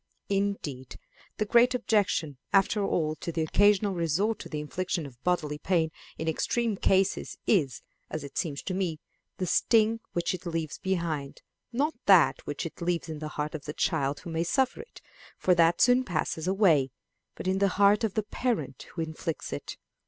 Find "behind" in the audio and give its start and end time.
10.79-11.43